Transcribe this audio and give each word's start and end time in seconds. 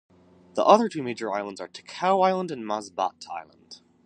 The 0.55 0.65
other 0.65 0.89
two 0.89 1.03
major 1.03 1.31
islands 1.31 1.61
are 1.61 1.67
Ticao 1.67 2.25
Island 2.25 2.49
and 2.49 2.63
Masbate 2.63 3.29
Island. 3.29 3.81